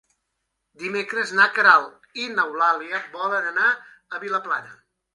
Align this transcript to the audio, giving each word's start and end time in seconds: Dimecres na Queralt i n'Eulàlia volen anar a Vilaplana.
Dimecres 0.83 1.33
na 1.41 1.45
Queralt 1.59 2.09
i 2.23 2.27
n'Eulàlia 2.39 3.05
volen 3.21 3.49
anar 3.55 3.71
a 3.75 4.27
Vilaplana. 4.29 4.79